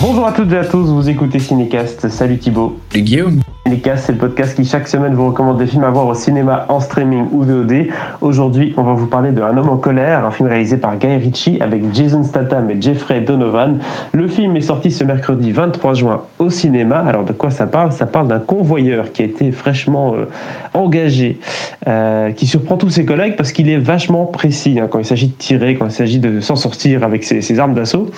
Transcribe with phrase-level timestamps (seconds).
[0.00, 2.08] Bonjour à toutes et à tous, vous écoutez Cinécast.
[2.08, 2.80] Salut Thibaut.
[2.90, 3.40] Salut Guillaume.
[3.66, 6.64] Cinécast, c'est le podcast qui chaque semaine vous recommande des films à voir au cinéma,
[6.70, 7.88] en streaming ou VOD.
[8.22, 11.16] Aujourd'hui, on va vous parler de Un homme en colère, un film réalisé par Guy
[11.16, 13.78] Ritchie avec Jason Statham et Jeffrey Donovan.
[14.12, 17.00] Le film est sorti ce mercredi 23 juin au cinéma.
[17.00, 17.92] Alors de quoi ça parle?
[17.92, 20.24] Ça parle d'un convoyeur qui a été fraîchement euh,
[20.72, 21.38] engagé,
[21.86, 25.28] euh, qui surprend tous ses collègues parce qu'il est vachement précis hein, quand il s'agit
[25.28, 28.08] de tirer, quand il s'agit de s'en sortir avec ses, ses armes d'assaut.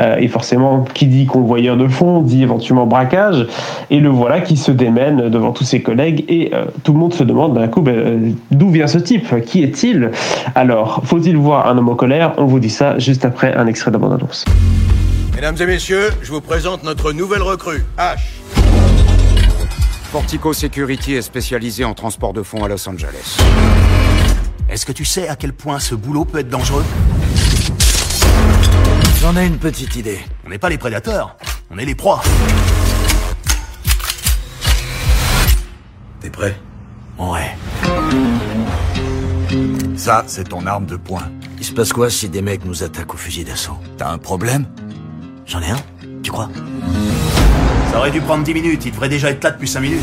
[0.00, 3.46] Euh, et forcément, qui dit convoyeur de fond dit éventuellement braquage.
[3.90, 7.12] Et le voilà qui se démène devant tous ses collègues et euh, tout le monde
[7.12, 9.44] se demande d'un coup ben, euh, d'où vient ce type?
[9.44, 10.10] Qui est-il?
[10.54, 12.32] Alors, faut-il voir un homme en colère?
[12.38, 14.46] On vous dit ça juste après un extrait de la bande-annonce.
[15.34, 18.16] Mesdames et messieurs, je vous présente notre nouvelle recrue, H.
[20.10, 23.36] Portico Security est spécialisé en transport de fonds à Los Angeles.
[24.70, 26.84] Est-ce que tu sais à quel point ce boulot peut être dangereux?
[29.20, 30.18] J'en ai une petite idée.
[30.46, 31.36] On n'est pas les prédateurs,
[31.70, 32.22] on est les proies.
[36.28, 36.54] T'es prêt?
[37.18, 37.56] Ouais.
[39.96, 41.22] Ça, c'est ton arme de poing.
[41.58, 43.78] Il se passe quoi si des mecs nous attaquent au fusil d'assaut?
[43.96, 44.66] T'as un problème?
[45.46, 45.78] J'en ai un,
[46.22, 46.50] tu crois?
[47.90, 50.02] Ça aurait dû prendre 10 minutes, il devrait déjà être là depuis 5 minutes.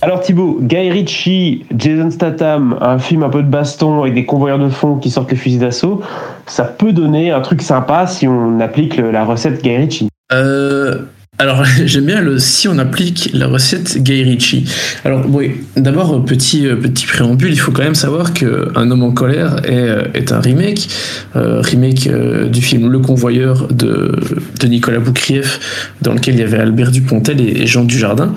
[0.00, 4.58] Alors Thibaut, Guy Ritchie, Jason Statham, un film un peu de baston avec des convoyeurs
[4.58, 6.00] de fond qui sortent les fusils d'assaut,
[6.46, 10.08] ça peut donner un truc sympa si on applique le- la recette Guy Ritchie.
[10.32, 11.02] Euh,
[11.42, 14.64] alors, j'aime bien le si on applique la recette Guy Ritchie.
[15.04, 19.02] Alors, oui, d'abord, petit, euh, petit préambule, il faut quand même savoir que Un homme
[19.02, 20.88] en colère est, euh, est un remake,
[21.34, 22.08] euh, remake
[22.48, 24.14] du film Le Convoyeur de,
[24.60, 28.34] de Nicolas Boukrieff, dans lequel il y avait Albert Dupontel et, Jean Dujardin.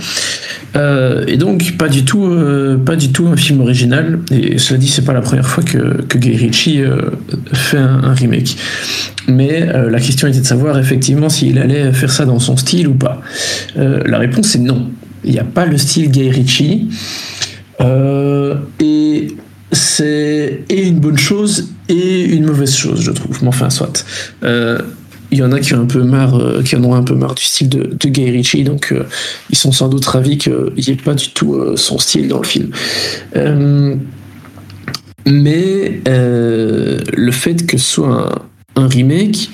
[0.75, 2.27] Euh, et donc, pas du tout,
[2.85, 4.19] pas du tout un film original.
[4.31, 6.81] Et cela dit, c'est pas la première fois que, que Guy Ritchie
[7.53, 8.57] fait un remake.
[9.27, 12.87] Mais euh, la question était de savoir effectivement s'il allait faire ça dans son style
[12.87, 13.21] ou pas.
[13.77, 14.89] Euh, la réponse est non.
[15.23, 16.89] Il n'y a pas le style Guy Ritchie.
[17.81, 19.27] Euh, et
[19.72, 23.38] c'est et une bonne chose et une mauvaise chose, je trouve.
[23.41, 24.05] Mais enfin, soit.
[25.31, 27.33] Il y en a qui ont un peu marre, qui en ont un peu marre
[27.33, 28.94] du style de, de Guy Ritchie, donc
[29.50, 32.45] ils sont sans doute ravis qu'il n'y ait pas du tout son style dans le
[32.45, 32.69] film.
[35.25, 38.29] Mais le fait que ce soit un,
[38.75, 39.50] un remake,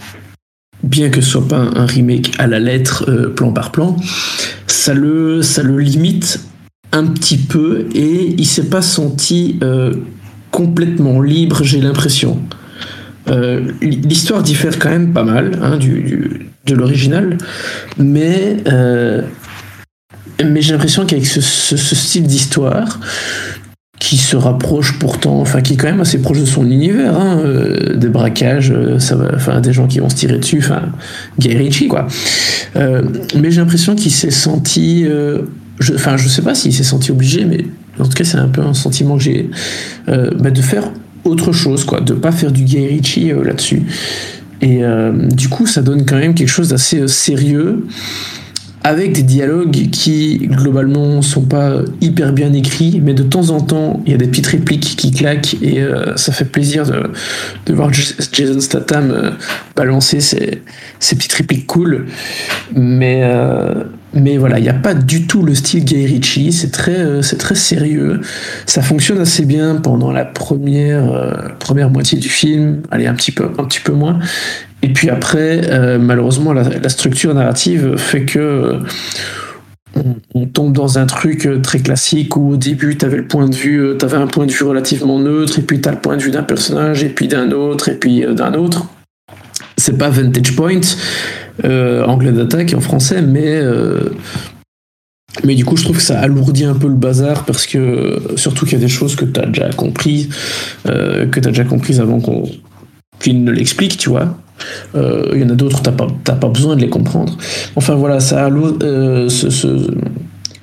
[0.83, 3.95] bien que ce soit pas un remake à la lettre, euh, plan par plan,
[4.67, 6.41] ça le, ça le limite
[6.91, 9.93] un petit peu et il s'est pas senti euh,
[10.51, 12.41] complètement libre, j'ai l'impression.
[13.29, 17.37] Euh, L'histoire diffère quand même pas mal hein, du, de l'original,
[17.97, 18.57] mais,
[20.43, 21.41] mais j'ai l'impression qu'avec ce
[21.95, 22.99] style d'histoire,
[24.11, 27.39] qui se rapproche pourtant, enfin qui est quand même assez proche de son univers, hein,
[27.45, 28.99] euh, des braquages, euh,
[29.33, 30.81] enfin des gens qui vont se tirer dessus, enfin
[31.39, 32.07] Guy Ritchie quoi.
[32.75, 33.03] Euh,
[33.39, 35.05] mais j'ai l'impression qu'il s'est senti,
[35.95, 37.65] enfin je, sais pas s'il s'est senti obligé, mais
[37.99, 39.49] en tout cas c'est un peu un sentiment que j'ai,
[40.07, 40.91] bah, de faire
[41.23, 43.83] autre chose quoi, de pas faire du Guy Ritchie là-dessus.
[44.61, 44.81] Et
[45.31, 47.85] du coup ça donne quand même quelque chose d'assez sérieux
[48.83, 54.01] avec des dialogues qui globalement sont pas hyper bien écrits, mais de temps en temps
[54.05, 57.91] il y a des petites répliques qui claquent et euh, ça fait plaisir de, voir
[57.93, 59.31] Jason Statham euh,
[59.75, 62.07] balancer ces petites répliques cool.
[62.75, 63.83] Mais, euh,
[64.13, 67.37] mais voilà, il n'y a pas du tout le style Guy Ritchie, c'est très, c'est
[67.37, 68.21] très sérieux.
[68.65, 73.45] Ça fonctionne assez bien pendant la première, première moitié du film, allez un petit peu,
[73.57, 74.19] un petit peu moins.
[74.83, 78.79] Et puis après, euh, malheureusement, la, structure narrative fait que euh,
[80.33, 83.47] on, tombe dans un truc euh, très classique où au début, tu avais le point
[83.47, 86.17] de vue, t'avais un point de vue relativement neutre, et puis tu as le point
[86.17, 88.87] de vue d'un personnage, et puis d'un autre, et puis d'un autre.
[89.77, 90.81] C'est pas Vantage Point,
[92.05, 93.61] anglais d'attaque en français, mais
[95.43, 98.65] mais du coup, je trouve que ça alourdit un peu le bazar parce que surtout
[98.65, 100.29] qu'il y a des choses que tu as déjà comprises,
[100.87, 102.43] euh, que tu as déjà comprises avant qu'on
[103.19, 104.37] qu'il ne l'explique, tu vois.
[104.95, 107.37] Euh, Il y en a d'autres, t'as pas, pas besoin de les comprendre.
[107.75, 109.91] Enfin voilà, ça euh, ce- ce-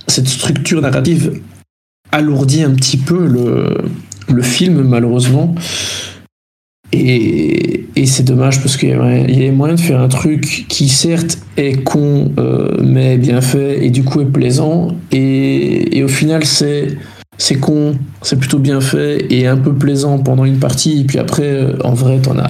[0.07, 1.41] cette structure narrative
[2.13, 3.77] alourdit un petit peu le,
[4.33, 5.55] le film, malheureusement.
[6.91, 8.93] Et, et c'est dommage parce qu'il y
[9.47, 13.91] a moyen de faire un truc qui certes est con euh, mais bien fait et
[13.91, 16.97] du coup est plaisant et, et au final c'est
[17.37, 21.19] c'est con, c'est plutôt bien fait et un peu plaisant pendant une partie et puis
[21.19, 22.49] après en vrai t'en as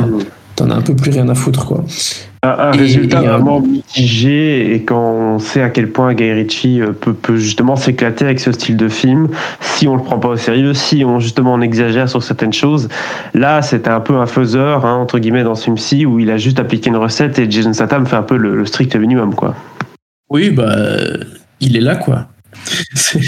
[0.58, 1.84] t'en as un peu plus rien à foutre quoi.
[2.43, 6.14] Un, un Et- résultat et, euh, vraiment mitigé et quand on sait à quel point
[6.14, 9.28] Guy Ritchie euh, peut, peut justement s'éclater avec ce style de film,
[9.60, 12.88] si on le prend pas au sérieux, si on justement on exagère sur certaines choses,
[13.34, 16.37] là c'était un peu un faiseur hein, entre guillemets dans ce film-ci où il a
[16.37, 19.54] juste appliqué une recette et Jason Statham fait un peu le, le strict minimum quoi.
[20.31, 21.16] Oui, bah, euh,
[21.61, 22.28] il est là, quoi.
[22.94, 23.19] C'est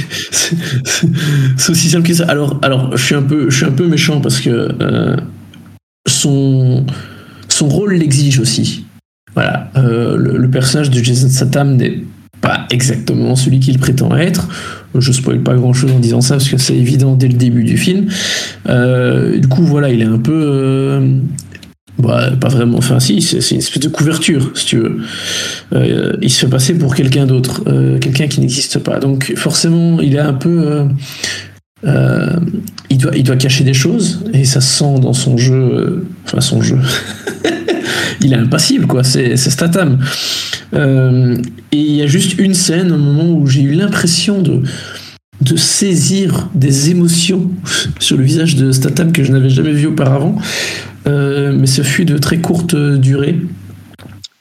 [1.71, 2.25] aussi simple que ça.
[2.29, 5.17] Alors, alors je, suis un peu, je suis un peu méchant parce que euh,
[6.07, 6.85] son,
[7.61, 8.87] son rôle l'exige aussi.
[9.35, 12.03] Voilà, euh, le, personnage de Jason Statham n'est
[12.41, 14.49] pas exactement celui qu'il prétend être.
[14.99, 17.63] Je spoil pas grand chose en disant ça parce que c'est évident dès le début
[17.63, 18.09] du film.
[18.69, 20.33] Euh, du coup, voilà, il est un peu.
[20.33, 21.19] euh,
[21.99, 22.79] bah, pas vraiment.
[22.79, 25.01] Enfin, si, c'est une espèce de couverture, si tu veux.
[26.23, 27.63] Il se fait passer pour quelqu'un d'autre,
[28.01, 28.99] quelqu'un qui n'existe pas.
[29.01, 30.87] Donc forcément, il est un peu,
[31.87, 32.39] euh,
[32.91, 36.07] il doit, il doit cacher des choses et ça se sent dans son jeu, euh,
[36.25, 36.79] enfin son jeu.
[38.21, 39.05] il est impassible, quoi.
[39.05, 39.99] C'est Statham.
[40.75, 41.37] Euh,
[41.73, 46.49] et il y a juste une scène, un moment où j'ai eu l'impression de saisir
[46.55, 47.51] des émotions
[47.99, 50.37] sur le visage de Statham que je n'avais jamais vu auparavant.
[51.07, 53.41] Mais ce fut de très courte durée.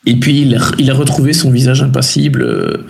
[0.05, 0.55] Et puis il
[0.91, 2.85] a, retrouvé son visage impassible,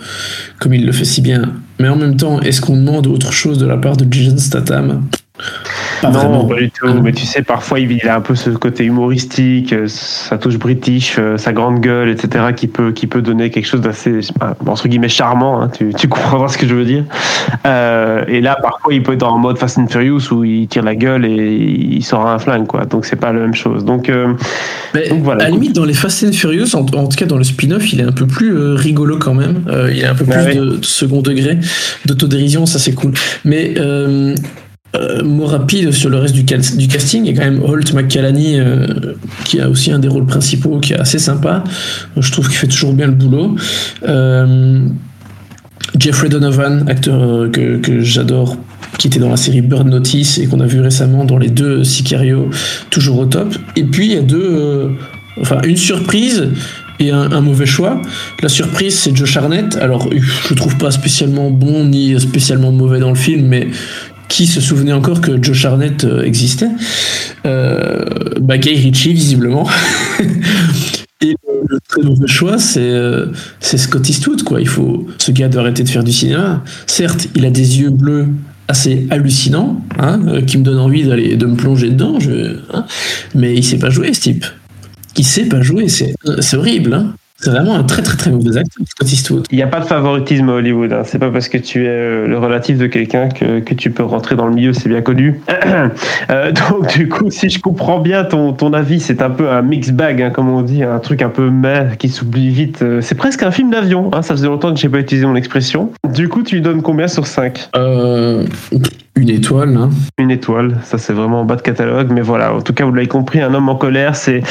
[0.58, 1.54] comme il le fait si bien.
[1.80, 5.08] Mais en même temps, est-ce qu'on demande autre chose de la part de Jason Statham?
[6.00, 6.44] Pas non, vraiment.
[6.46, 6.86] pas du tout.
[6.86, 7.02] Non.
[7.02, 11.16] Mais tu sais, parfois, il a un peu ce côté humoristique, euh, sa touche british,
[11.18, 14.20] euh, sa grande gueule, etc., qui peut, qui peut donner quelque chose d'assez,
[14.66, 15.60] entre guillemets, charmant.
[15.62, 17.04] hein, tu, tu comprendras ce que je veux dire.
[17.66, 20.82] Euh, et là, parfois, il peut être en mode Fast and Furious où il tire
[20.82, 22.84] la gueule et il sort un flingue, quoi.
[22.86, 23.84] Donc, c'est pas la même chose.
[23.84, 24.32] Donc, euh,
[24.94, 27.26] Mais Donc voilà, à la limite, dans les Fast and Furious, en, en tout cas
[27.26, 29.62] dans le spin-off, il est un peu plus euh, rigolo quand même.
[29.68, 30.54] Euh, il a un peu plus Ah ouais.
[30.54, 31.58] de, de second degré,
[32.06, 33.12] d'autodérision, ça c'est cool.
[33.44, 34.34] Mais euh,
[34.96, 38.58] euh, mot rapide sur le reste du, casting, il y a quand même Holt McCallany
[38.58, 38.86] euh,
[39.44, 41.62] qui a aussi un des rôles principaux qui est assez sympa.
[42.16, 43.56] Je trouve qu'il fait toujours bien le boulot.
[44.08, 44.88] Euh,
[45.98, 48.56] Jeffrey Donovan, acteur euh, que, j'adore,
[48.98, 51.84] qui était dans la série Bird Notice et qu'on a vu récemment dans les deux
[51.84, 52.50] Sicario,
[52.90, 53.54] toujours au top.
[53.76, 54.88] Et puis il y a deux, euh,
[55.40, 56.48] enfin une surprise
[57.00, 58.00] et un, mauvais choix.
[58.42, 59.76] La surprise c'est Josh Arnett.
[59.76, 63.68] Alors je le trouve pas spécialement bon ni spécialement mauvais dans le film, mais
[64.30, 66.70] qui se souvenait encore que Josh Arnett euh, existait
[67.44, 68.04] euh,
[68.40, 69.68] bah, Guy Ritchie visiblement.
[71.22, 73.26] Et le, le très mauvais choix, c'est euh,
[73.58, 74.60] c'est Scott Eastwood, quoi.
[74.60, 76.64] Il faut, ce gars doit arrêter de faire du cinéma.
[76.86, 78.28] Certes, il a des yeux bleus
[78.68, 82.18] assez hallucinants, hein, euh, qui me donnent envie d'aller de me plonger dedans.
[82.20, 82.86] Je, hein,
[83.34, 84.46] mais il sait pas jouer, ce type.
[85.16, 86.14] Il sait pas jouer, c'est
[86.54, 86.94] horrible.
[86.94, 87.14] Hein.
[87.42, 89.46] C'est vraiment un très très très mauvais acteur, Scott Eastwood.
[89.50, 90.92] il n'y a pas de favoritisme à Hollywood.
[90.92, 91.02] Hein.
[91.04, 94.02] C'est pas parce que tu es euh, le relatif de quelqu'un que, que tu peux
[94.02, 95.40] rentrer dans le milieu, c'est bien connu.
[96.30, 99.62] Euh, donc, du coup, si je comprends bien ton, ton avis, c'est un peu un
[99.62, 102.82] mix bag, hein, comme on dit, un truc un peu mais qui s'oublie vite.
[102.82, 104.10] Euh, C'est presque un film d'avion.
[104.12, 104.22] Hein.
[104.22, 105.90] Ça faisait longtemps que j'ai pas utilisé mon expression.
[106.12, 108.44] Du coup, tu lui donnes combien sur 5 Euh,
[109.20, 109.90] une étoile, hein.
[110.18, 110.78] Une étoile.
[110.84, 112.10] Ça, c'est vraiment en bas de catalogue.
[112.10, 114.42] Mais voilà, en tout cas, vous l'avez compris, un homme en colère, c'est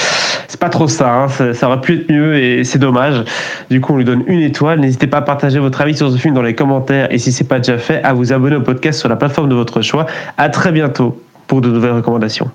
[0.60, 1.14] pas trop ça.
[1.14, 1.28] hein.
[1.30, 3.24] Ça, ça aurait pu être mieux et c'est dommage.
[3.70, 4.80] Du coup, on lui donne une étoile.
[4.80, 7.48] N'hésitez pas à partager votre avis sur ce film dans les commentaires et si c'est
[7.48, 10.06] pas déjà fait, à vous abonner au podcast sur la plateforme de votre choix.
[10.38, 12.52] À très bientôt pour de nouvelles recommandations.